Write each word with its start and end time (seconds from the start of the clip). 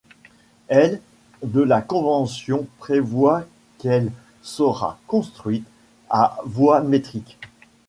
L' 0.69 0.99
de 1.43 1.61
la 1.61 1.79
convention 1.83 2.65
prévoit 2.79 3.45
qu'elle 3.77 4.11
sera 4.41 4.97
construite 5.05 5.67
à 6.09 6.39
voie 6.43 6.81
métrique. 6.81 7.37